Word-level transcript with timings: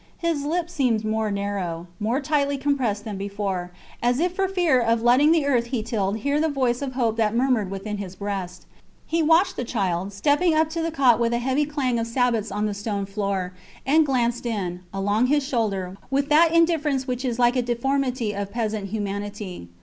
His 0.17 0.43
lips 0.45 0.73
seemed 0.73 1.05
more 1.05 1.29
narrow, 1.29 1.85
more 1.99 2.19
tightly 2.21 2.57
compressed 2.57 3.05
than 3.05 3.19
before; 3.19 3.69
as 4.01 4.19
if 4.19 4.35
for 4.35 4.47
fear 4.47 4.79
of 4.81 5.03
letting 5.03 5.31
the 5.31 5.45
earth 5.45 5.65
he 5.67 5.83
tilled 5.83 6.17
hear 6.17 6.41
the 6.41 6.49
voice 6.49 6.81
of 6.81 6.93
hope 6.93 7.17
that 7.17 7.35
murmured 7.35 7.69
within 7.69 7.97
his 7.99 8.15
breast. 8.15 8.65
He 9.05 9.21
watched 9.21 9.57
the 9.57 9.63
child, 9.63 10.11
stepping 10.11 10.55
up 10.55 10.71
to 10.71 10.81
the 10.81 10.89
cot 10.89 11.19
with 11.19 11.33
a 11.33 11.37
heavy 11.37 11.65
clang 11.67 11.99
of 11.99 12.07
sabots 12.07 12.51
on 12.51 12.65
the 12.65 12.73
stone 12.73 13.05
floor, 13.05 13.53
and 13.85 14.03
glanced 14.03 14.47
in, 14.47 14.79
along 14.91 15.27
his 15.27 15.47
shoulder, 15.47 15.95
with 16.09 16.29
that 16.29 16.51
indifference 16.51 17.05
which 17.05 17.23
is 17.23 17.37
like 17.37 17.55
a 17.55 17.61
deformity 17.61 18.33
of 18.33 18.49
peasant 18.51 18.89
humanity. 18.89 19.67